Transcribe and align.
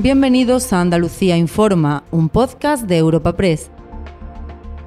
Bienvenidos 0.00 0.72
a 0.72 0.80
Andalucía 0.80 1.36
Informa, 1.36 2.04
un 2.12 2.28
podcast 2.28 2.84
de 2.84 2.98
Europa 2.98 3.36
Press. 3.36 3.68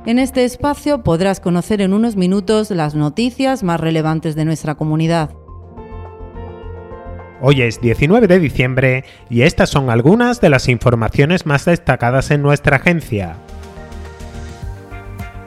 En 0.05 0.19
este 0.19 0.45
espacio 0.45 1.03
podrás 1.03 1.41
conocer 1.41 1.81
en 1.81 1.91
unos 1.91 2.15
minutos 2.15 2.71
las 2.71 2.95
noticias 2.95 3.61
más 3.61 3.81
relevantes 3.81 4.35
de 4.35 4.45
nuestra 4.45 4.75
comunidad. 4.75 5.31
Hoy 7.41 7.61
es 7.61 7.81
19 7.81 8.25
de 8.27 8.39
diciembre 8.39 9.03
y 9.29 9.41
estas 9.41 9.69
son 9.69 9.89
algunas 9.89 10.39
de 10.39 10.49
las 10.49 10.69
informaciones 10.69 11.45
más 11.45 11.65
destacadas 11.65 12.31
en 12.31 12.41
nuestra 12.41 12.77
agencia. 12.77 13.35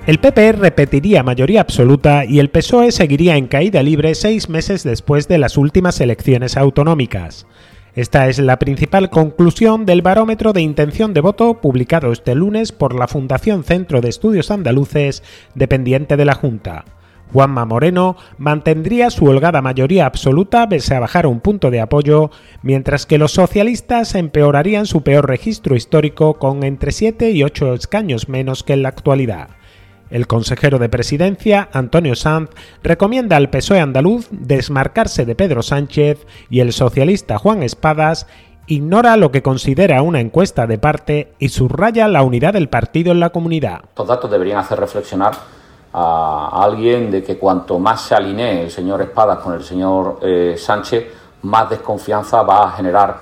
El 0.07 0.19
PP 0.19 0.53
repetiría 0.53 1.23
mayoría 1.23 1.62
absoluta 1.62 2.27
y 2.27 2.39
el 2.39 2.51
PSOE 2.51 2.93
seguiría 2.93 3.39
en 3.39 3.46
caída 3.46 3.83
libre 3.83 4.15
seis 4.15 4.51
meses 4.51 4.85
después 4.85 5.27
de 5.27 5.39
las 5.39 5.57
últimas 5.57 6.03
elecciones 6.03 6.59
autonómicas. 6.59 7.46
Esta 7.97 8.29
es 8.29 8.41
la 8.41 8.59
principal 8.59 9.09
conclusión 9.09 9.87
del 9.87 10.02
barómetro 10.02 10.52
de 10.52 10.61
intención 10.61 11.15
de 11.15 11.21
voto 11.21 11.61
publicado 11.61 12.11
este 12.11 12.35
lunes 12.35 12.73
por 12.73 12.93
la 12.93 13.07
Fundación 13.07 13.62
Centro 13.62 14.01
de 14.01 14.09
Estudios 14.09 14.51
Andaluces, 14.51 15.23
dependiente 15.55 16.16
de 16.16 16.25
la 16.25 16.35
Junta. 16.35 16.85
Juanma 17.33 17.65
Moreno 17.66 18.16
mantendría 18.37 19.11
su 19.11 19.27
holgada 19.27 19.62
mayoría 19.62 20.07
absoluta 20.07 20.69
pese 20.69 20.97
a 20.97 21.01
bajar 21.01 21.29
un 21.29 21.38
punto 21.38 21.71
de 21.71 21.80
apoyo, 21.80 22.33
mientras 22.62 23.07
que 23.07 23.16
los 23.16 23.30
socialistas 23.30 24.16
empeorarían 24.16 24.87
su 24.87 25.02
peor 25.02 25.29
registro 25.29 25.77
histórico 25.77 26.35
con 26.35 26.65
entre 26.65 26.91
7 26.91 27.30
y 27.30 27.45
8 27.45 27.74
escaños 27.74 28.29
menos 28.29 28.65
que 28.65 28.73
en 28.73 28.83
la 28.83 28.88
actualidad. 28.88 29.51
El 30.14 30.28
consejero 30.28 30.78
de 30.78 30.88
presidencia, 30.88 31.68
Antonio 31.73 32.14
Sanz, 32.14 32.50
recomienda 32.84 33.36
al 33.36 33.50
PSOE 33.50 33.80
andaluz 33.80 34.28
desmarcarse 34.30 35.24
de 35.24 35.34
Pedro 35.34 35.60
Sánchez 35.60 36.24
y 36.48 36.60
el 36.60 36.73
socialista 36.73 37.37
Juan 37.37 37.64
Espadas 37.64 38.28
ignora 38.68 39.16
lo 39.16 39.32
que 39.32 39.42
considera 39.42 40.02
una 40.02 40.20
encuesta 40.20 40.68
de 40.68 40.78
parte 40.78 41.32
y 41.40 41.48
subraya 41.48 42.06
la 42.06 42.23
unidad 42.23 42.52
del 42.52 42.68
partido 42.68 43.10
en 43.10 43.18
la 43.18 43.30
comunidad. 43.30 43.80
Estos 43.88 44.06
datos 44.06 44.30
deberían 44.30 44.59
hacer 44.59 44.79
reflexionar 44.79 45.34
a 45.93 46.62
alguien 46.62 47.10
de 47.10 47.24
que 47.24 47.37
cuanto 47.37 47.80
más 47.80 48.02
se 48.02 48.15
alinee 48.15 48.62
el 48.62 48.71
señor 48.71 49.02
Espadas 49.02 49.38
con 49.38 49.54
el 49.54 49.65
señor 49.65 50.21
eh, 50.23 50.54
Sánchez, 50.56 51.06
más 51.43 51.68
desconfianza 51.68 52.45
va 52.45 52.68
a 52.68 52.71
generar 52.71 53.18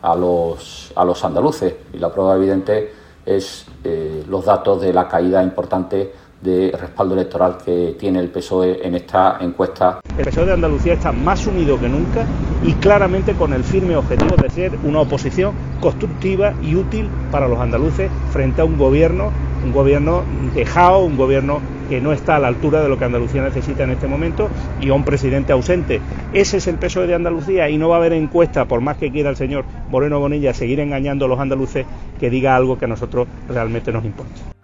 a 0.00 0.14
los, 0.14 0.92
a 0.94 1.04
los 1.04 1.24
andaluces. 1.24 1.74
Y 1.92 1.98
la 1.98 2.12
prueba 2.12 2.36
evidente 2.36 2.92
es 3.24 3.66
eh, 3.82 4.24
los 4.28 4.44
datos 4.44 4.80
de 4.80 4.92
la 4.92 5.08
caída 5.08 5.42
importante 5.42 6.12
de 6.40 6.72
respaldo 6.78 7.14
electoral 7.14 7.58
que 7.64 7.96
tiene 7.98 8.20
el 8.20 8.28
PSOE 8.28 8.86
en 8.86 8.94
esta 8.94 9.38
encuesta. 9.40 10.00
El 10.18 10.24
PSOE 10.24 10.46
de 10.46 10.52
Andalucía 10.52 10.94
está 10.94 11.12
más 11.12 11.46
unido 11.46 11.78
que 11.78 11.88
nunca 11.88 12.24
y 12.64 12.72
claramente 12.74 13.34
con 13.34 13.52
el 13.52 13.64
firme 13.64 13.96
objetivo 13.96 14.36
de 14.36 14.50
ser 14.50 14.72
una 14.84 15.00
oposición 15.00 15.54
constructiva 15.80 16.54
y 16.62 16.74
útil 16.74 17.08
para 17.30 17.48
los 17.48 17.58
andaluces 17.58 18.10
frente 18.32 18.60
a 18.60 18.64
un 18.64 18.76
gobierno, 18.78 19.30
un 19.64 19.72
gobierno 19.72 20.22
dejado, 20.54 21.04
un 21.04 21.16
gobierno 21.16 21.60
que 21.88 22.00
no 22.00 22.12
está 22.12 22.36
a 22.36 22.38
la 22.38 22.48
altura 22.48 22.82
de 22.82 22.88
lo 22.88 22.98
que 22.98 23.04
Andalucía 23.04 23.42
necesita 23.42 23.84
en 23.84 23.90
este 23.90 24.08
momento 24.08 24.48
y 24.80 24.88
a 24.90 24.94
un 24.94 25.04
presidente 25.04 25.52
ausente. 25.52 26.00
Ese 26.32 26.56
es 26.56 26.66
el 26.66 26.76
PSOE 26.76 27.06
de 27.06 27.14
Andalucía 27.14 27.68
y 27.70 27.78
no 27.78 27.88
va 27.88 27.96
a 27.96 27.98
haber 27.98 28.12
encuesta, 28.12 28.64
por 28.64 28.80
más 28.80 28.96
que 28.96 29.12
quiera 29.12 29.30
el 29.30 29.36
señor 29.36 29.64
Moreno 29.90 30.18
Bonilla 30.18 30.52
seguir 30.52 30.80
engañando 30.80 31.26
a 31.26 31.28
los 31.28 31.38
andaluces, 31.38 31.86
que 32.18 32.30
diga 32.30 32.56
algo 32.56 32.78
que 32.78 32.86
a 32.86 32.88
nosotros 32.88 33.28
realmente 33.48 33.92
nos 33.92 34.04
importa. 34.04 34.55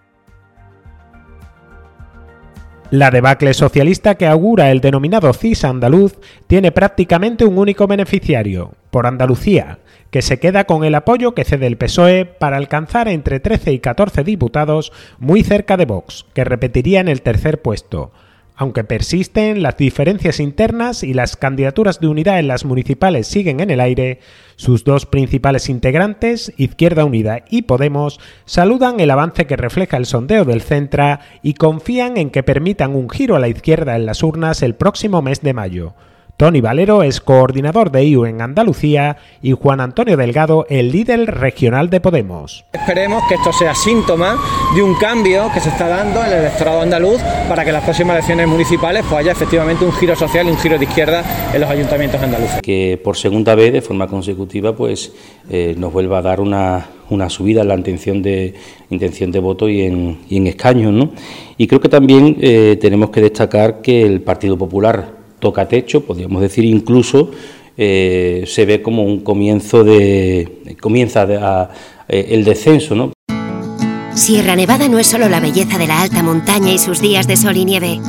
La 2.91 3.09
debacle 3.09 3.53
socialista 3.53 4.15
que 4.15 4.27
augura 4.27 4.69
el 4.71 4.79
denominado 4.79 5.33
CIS 5.33 5.63
andaluz 5.65 6.13
tiene 6.47 6.71
prácticamente 6.71 7.45
un 7.45 7.57
único 7.57 7.87
beneficiario, 7.87 8.73
por 8.91 9.07
Andalucía, 9.07 9.79
que 10.11 10.21
se 10.21 10.39
queda 10.39 10.65
con 10.65 10.83
el 10.83 10.93
apoyo 10.93 11.33
que 11.33 11.43
cede 11.43 11.65
el 11.65 11.77
PSOE 11.77 12.25
para 12.25 12.57
alcanzar 12.57 13.07
entre 13.07 13.39
13 13.39 13.71
y 13.71 13.79
14 13.79 14.23
diputados 14.23 14.91
muy 15.17 15.43
cerca 15.43 15.75
de 15.75 15.85
Vox, 15.85 16.25
que 16.35 16.43
repetiría 16.43 16.99
en 16.99 17.07
el 17.07 17.23
tercer 17.23 17.63
puesto, 17.63 18.11
aunque 18.55 18.83
persisten 18.83 19.63
las 19.63 19.77
diferencias 19.77 20.39
internas 20.39 21.03
y 21.03 21.13
las 21.13 21.35
candidaturas 21.35 21.99
de 21.99 22.07
unidad 22.07 22.39
en 22.39 22.47
las 22.47 22.65
municipales 22.65 23.27
siguen 23.27 23.59
en 23.59 23.71
el 23.71 23.79
aire, 23.79 24.19
sus 24.55 24.83
dos 24.83 25.05
principales 25.05 25.69
integrantes, 25.69 26.53
Izquierda 26.57 27.05
Unida 27.05 27.43
y 27.49 27.63
Podemos, 27.63 28.19
saludan 28.45 28.99
el 28.99 29.11
avance 29.11 29.47
que 29.47 29.57
refleja 29.57 29.97
el 29.97 30.05
sondeo 30.05 30.45
del 30.45 30.61
Centra 30.61 31.21
y 31.41 31.55
confían 31.55 32.17
en 32.17 32.29
que 32.29 32.43
permitan 32.43 32.95
un 32.95 33.09
giro 33.09 33.35
a 33.35 33.39
la 33.39 33.47
izquierda 33.47 33.95
en 33.95 34.05
las 34.05 34.23
urnas 34.23 34.61
el 34.61 34.75
próximo 34.75 35.21
mes 35.21 35.41
de 35.41 35.53
mayo. 35.53 35.93
Tony 36.35 36.61
Valero 36.61 37.03
es 37.03 37.21
coordinador 37.21 37.91
de 37.91 38.05
IU 38.05 38.25
en 38.25 38.41
Andalucía 38.41 39.17
y 39.43 39.51
Juan 39.51 39.79
Antonio 39.79 40.17
Delgado 40.17 40.65
el 40.67 40.91
líder 40.91 41.29
regional 41.29 41.91
de 41.91 42.01
Podemos. 42.01 42.65
Esperemos 42.73 43.21
que 43.29 43.35
esto 43.35 43.53
sea 43.53 43.75
síntoma 43.75 44.39
de 44.75 44.81
un 44.81 44.95
cambio 44.95 45.51
que 45.53 45.59
se 45.59 45.69
está 45.69 45.87
dando 45.87 46.21
en 46.21 46.31
el 46.31 46.39
electorado 46.39 46.81
andaluz 46.81 47.21
para 47.47 47.63
que 47.63 47.69
en 47.69 47.75
las 47.75 47.83
próximas 47.83 48.15
elecciones 48.15 48.47
municipales 48.47 49.05
pues 49.07 49.19
haya 49.19 49.31
efectivamente 49.31 49.85
un 49.85 49.91
giro 49.93 50.15
social 50.15 50.47
y 50.47 50.49
un 50.49 50.57
giro 50.57 50.79
de 50.79 50.85
izquierda 50.85 51.23
en 51.53 51.61
los 51.61 51.69
ayuntamientos 51.69 52.19
andaluces. 52.19 52.61
Que 52.63 52.99
por 53.01 53.15
segunda 53.15 53.53
vez 53.53 53.71
de 53.71 53.81
forma 53.83 54.07
consecutiva 54.07 54.75
pues 54.75 55.13
eh, 55.51 55.75
nos 55.77 55.93
vuelva 55.93 56.17
a 56.17 56.21
dar 56.23 56.41
una, 56.41 56.89
subida 57.29 57.61
en 57.61 57.67
la 57.67 57.75
intención 57.75 58.23
de, 58.23 58.55
intención 58.89 59.31
de 59.31 59.37
voto 59.37 59.69
y 59.69 59.83
en, 59.83 60.21
y 60.27 60.47
escaños. 60.47 60.93
¿no? 60.93 61.11
Y 61.57 61.67
creo 61.67 61.79
que 61.79 61.89
también 61.89 62.37
eh, 62.41 62.75
tenemos 62.81 63.11
que 63.11 63.21
destacar 63.21 63.81
que 63.81 64.01
el 64.01 64.21
Partido 64.21 64.57
Popular 64.57 65.22
toca 65.43 65.67
techo, 65.67 66.05
podríamos 66.05 66.41
decir 66.41 66.63
incluso 66.63 67.29
eh, 67.75 68.45
se 68.47 68.65
ve 68.65 68.81
como 68.81 69.03
un 69.03 69.19
comienzo 69.19 69.83
de 69.83 70.77
comienza 70.79 71.69
eh, 72.07 72.27
el 72.29 72.45
descenso, 72.45 72.95
¿no? 72.95 73.11
Sierra 74.15 74.55
Nevada 74.55 74.87
no 74.87 74.99
es 74.99 75.07
solo 75.07 75.27
la 75.27 75.41
belleza 75.41 75.77
de 75.77 75.87
la 75.87 76.01
alta 76.01 76.23
montaña 76.23 76.71
y 76.71 76.79
sus 76.79 77.01
días 77.01 77.27
de 77.27 77.35
sol 77.35 77.57
y 77.57 77.65
nieve. 77.65 77.99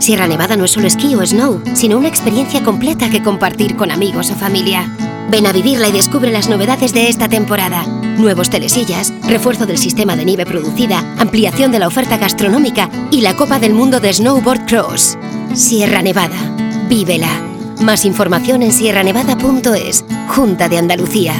Sierra 0.00 0.26
Nevada 0.26 0.56
no 0.56 0.66
es 0.66 0.72
solo 0.72 0.86
esquí 0.86 1.14
o 1.14 1.24
snow, 1.24 1.62
sino 1.72 1.96
una 1.96 2.08
experiencia 2.08 2.62
completa 2.62 3.08
que 3.08 3.22
compartir 3.22 3.74
con 3.76 3.90
amigos 3.90 4.30
o 4.30 4.34
familia. 4.34 4.84
Ven 5.30 5.46
a 5.46 5.52
vivirla 5.52 5.88
y 5.88 5.92
descubre 5.92 6.30
las 6.30 6.50
novedades 6.50 6.92
de 6.92 7.08
esta 7.08 7.28
temporada. 7.28 7.86
Nuevos 8.18 8.50
telesillas, 8.50 9.14
refuerzo 9.26 9.64
del 9.64 9.78
sistema 9.78 10.14
de 10.14 10.26
nieve 10.26 10.44
producida, 10.44 10.98
ampliación 11.18 11.72
de 11.72 11.78
la 11.78 11.88
oferta 11.88 12.18
gastronómica 12.18 12.90
y 13.10 13.22
la 13.22 13.34
Copa 13.34 13.58
del 13.58 13.72
Mundo 13.72 13.98
de 13.98 14.12
Snowboard 14.12 14.66
Cross. 14.66 15.16
Sierra 15.54 16.02
Nevada. 16.02 16.65
Vívela. 16.88 17.42
Más 17.82 18.04
información 18.04 18.62
en 18.62 18.70
sierranevada.es, 18.70 20.04
Junta 20.28 20.68
de 20.68 20.78
Andalucía. 20.78 21.32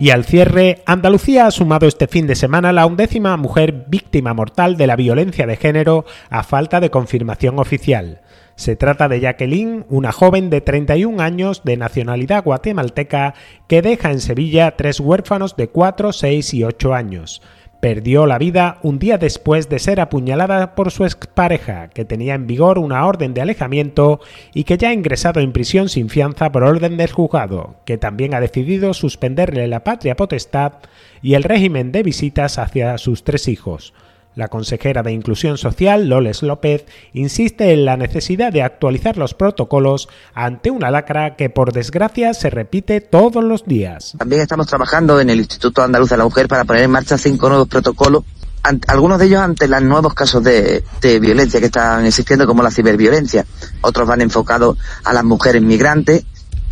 Y 0.00 0.10
al 0.10 0.24
cierre, 0.24 0.82
Andalucía 0.86 1.46
ha 1.46 1.50
sumado 1.50 1.86
este 1.86 2.08
fin 2.08 2.26
de 2.26 2.34
semana 2.34 2.72
la 2.72 2.86
undécima 2.86 3.36
mujer 3.36 3.84
víctima 3.86 4.34
mortal 4.34 4.76
de 4.76 4.86
la 4.86 4.96
violencia 4.96 5.46
de 5.46 5.56
género 5.56 6.04
a 6.30 6.42
falta 6.42 6.80
de 6.80 6.90
confirmación 6.90 7.58
oficial. 7.58 8.22
Se 8.56 8.76
trata 8.76 9.08
de 9.08 9.20
Jacqueline, 9.20 9.84
una 9.88 10.12
joven 10.12 10.50
de 10.50 10.62
31 10.62 11.22
años 11.22 11.62
de 11.64 11.76
nacionalidad 11.76 12.42
guatemalteca 12.42 13.34
que 13.68 13.82
deja 13.82 14.10
en 14.10 14.20
Sevilla 14.20 14.76
tres 14.76 15.00
huérfanos 15.00 15.56
de 15.56 15.68
4, 15.68 16.12
6 16.12 16.54
y 16.54 16.64
8 16.64 16.94
años. 16.94 17.42
Perdió 17.80 18.26
la 18.26 18.36
vida 18.36 18.78
un 18.82 18.98
día 18.98 19.16
después 19.16 19.70
de 19.70 19.78
ser 19.78 20.00
apuñalada 20.00 20.74
por 20.74 20.90
su 20.90 21.06
expareja, 21.06 21.88
que 21.88 22.04
tenía 22.04 22.34
en 22.34 22.46
vigor 22.46 22.78
una 22.78 23.06
orden 23.06 23.32
de 23.32 23.40
alejamiento 23.40 24.20
y 24.52 24.64
que 24.64 24.76
ya 24.76 24.90
ha 24.90 24.92
ingresado 24.92 25.40
en 25.40 25.52
prisión 25.52 25.88
sin 25.88 26.10
fianza 26.10 26.52
por 26.52 26.62
orden 26.62 26.98
del 26.98 27.10
juzgado, 27.10 27.76
que 27.86 27.96
también 27.96 28.34
ha 28.34 28.40
decidido 28.40 28.92
suspenderle 28.92 29.66
la 29.66 29.82
patria 29.82 30.14
potestad 30.14 30.74
y 31.22 31.32
el 31.32 31.42
régimen 31.42 31.90
de 31.90 32.02
visitas 32.02 32.58
hacia 32.58 32.98
sus 32.98 33.24
tres 33.24 33.48
hijos. 33.48 33.94
La 34.36 34.48
consejera 34.48 35.02
de 35.02 35.12
Inclusión 35.12 35.58
Social, 35.58 36.08
Loles 36.08 36.42
López, 36.42 36.86
insiste 37.12 37.72
en 37.72 37.84
la 37.84 37.96
necesidad 37.96 38.52
de 38.52 38.62
actualizar 38.62 39.16
los 39.16 39.34
protocolos 39.34 40.08
ante 40.34 40.70
una 40.70 40.90
lacra 40.92 41.34
que 41.34 41.50
por 41.50 41.72
desgracia 41.72 42.32
se 42.32 42.48
repite 42.48 43.00
todos 43.00 43.42
los 43.42 43.64
días. 43.64 44.14
También 44.18 44.42
estamos 44.42 44.68
trabajando 44.68 45.20
en 45.20 45.30
el 45.30 45.40
Instituto 45.40 45.82
Andaluz 45.82 46.10
de 46.10 46.16
la 46.16 46.24
Mujer 46.24 46.46
para 46.46 46.64
poner 46.64 46.84
en 46.84 46.92
marcha 46.92 47.18
cinco 47.18 47.48
nuevos 47.48 47.66
protocolos, 47.66 48.22
algunos 48.86 49.18
de 49.18 49.26
ellos 49.26 49.40
ante 49.40 49.66
los 49.66 49.82
nuevos 49.82 50.14
casos 50.14 50.44
de, 50.44 50.84
violencia 51.20 51.58
que 51.58 51.66
están 51.66 52.06
existiendo 52.06 52.46
como 52.46 52.62
la 52.62 52.70
ciberviolencia. 52.70 53.44
Otros 53.80 54.06
van 54.06 54.20
enfocados 54.20 54.78
a 55.04 55.12
las 55.12 55.24
mujeres 55.24 55.60
migrantes 55.60 56.24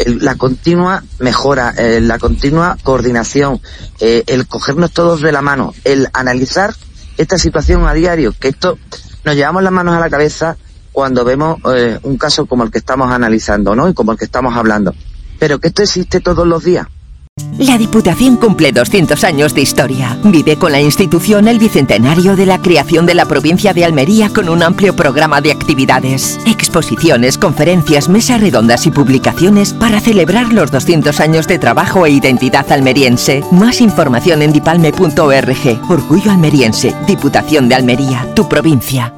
la 0.06 0.37
continua 0.37 1.02
mejora, 1.19 1.75
eh, 1.76 2.00
la 2.00 2.20
continua 2.20 2.78
coordinación, 2.84 3.60
eh, 3.99 4.22
el 4.28 4.46
cogernos 4.46 4.93
todos 4.93 5.20
de 5.22 5.32
la 5.32 5.43
mano, 5.43 5.75
el 5.82 6.08
analizar 6.12 6.72
esta 7.19 7.37
situación 7.37 7.87
a 7.87 7.93
diario, 7.93 8.32
que 8.38 8.49
esto 8.49 8.79
nos 9.25 9.35
llevamos 9.35 9.62
las 9.62 9.73
manos 9.73 9.94
a 9.94 10.00
la 10.00 10.09
cabeza 10.09 10.56
cuando 10.93 11.25
vemos 11.25 11.59
eh, 11.75 11.99
un 12.03 12.17
caso 12.17 12.47
como 12.47 12.65
el 12.65 12.70
que 12.70 12.79
estamos 12.79 13.11
analizando, 13.12 13.76
¿no? 13.76 13.88
Y 13.88 13.94
como 13.94 14.12
el 14.12 14.19
que 14.19 14.25
estamos 14.25 14.56
hablando. 14.56 14.94
Pero 15.38 15.59
que 15.59 15.69
esto 15.69 15.82
existe 15.82 16.20
todos 16.20 16.47
los 16.47 16.65
días. 16.65 16.87
La 17.58 17.76
Diputación 17.76 18.37
cumple 18.37 18.70
200 18.70 19.25
años 19.25 19.52
de 19.52 19.62
historia. 19.62 20.16
Vive 20.22 20.56
con 20.56 20.70
la 20.70 20.81
institución 20.81 21.49
el 21.49 21.58
bicentenario 21.58 22.37
de 22.37 22.46
la 22.46 22.58
creación 22.58 23.05
de 23.05 23.14
la 23.14 23.26
provincia 23.26 23.75
de 23.75 23.84
Almería 23.84 24.28
con 24.28 24.49
un 24.49 24.62
amplio 24.62 24.94
programa 24.94 25.40
de 25.40 25.50
actividades, 25.50 26.38
exposiciones, 26.46 27.37
conferencias, 27.37 28.08
mesas 28.08 28.40
redondas 28.40 28.87
y 28.87 28.93
publicaciones 28.93 29.72
para 29.72 29.99
celebrar 29.99 30.52
los 30.52 30.70
200 30.70 31.19
años 31.19 31.49
de 31.49 31.58
trabajo 31.58 32.06
e 32.06 32.10
identidad 32.10 32.70
almeriense. 32.70 33.43
Más 33.50 33.81
información 33.81 34.43
en 34.43 34.52
dipalme.org. 34.52 35.90
Orgullo 35.90 36.31
almeriense, 36.31 36.94
Diputación 37.08 37.69
de 37.69 37.75
Almería, 37.75 38.25
tu 38.37 38.49
provincia. 38.49 39.18